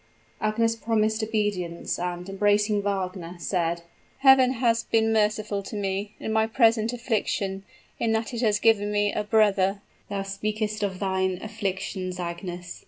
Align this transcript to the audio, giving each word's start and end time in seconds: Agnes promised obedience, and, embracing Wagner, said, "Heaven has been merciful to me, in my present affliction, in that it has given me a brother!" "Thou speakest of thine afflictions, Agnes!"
Agnes 0.39 0.75
promised 0.75 1.21
obedience, 1.21 1.99
and, 1.99 2.27
embracing 2.27 2.81
Wagner, 2.81 3.35
said, 3.37 3.83
"Heaven 4.21 4.53
has 4.53 4.81
been 4.81 5.13
merciful 5.13 5.61
to 5.61 5.75
me, 5.75 6.15
in 6.19 6.33
my 6.33 6.47
present 6.47 6.91
affliction, 6.91 7.63
in 7.99 8.11
that 8.13 8.33
it 8.33 8.41
has 8.41 8.57
given 8.57 8.91
me 8.91 9.13
a 9.13 9.23
brother!" 9.23 9.81
"Thou 10.09 10.23
speakest 10.23 10.81
of 10.81 10.97
thine 10.97 11.37
afflictions, 11.43 12.19
Agnes!" 12.19 12.79